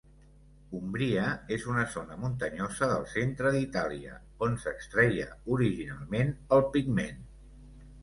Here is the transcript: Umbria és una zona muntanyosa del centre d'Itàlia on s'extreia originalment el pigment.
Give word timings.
Umbria 0.77 1.25
és 1.57 1.65
una 1.73 1.83
zona 1.97 2.17
muntanyosa 2.23 2.89
del 2.93 3.07
centre 3.13 3.53
d'Itàlia 3.59 4.19
on 4.49 4.59
s'extreia 4.67 5.31
originalment 5.61 6.37
el 6.59 6.69
pigment. 6.77 7.27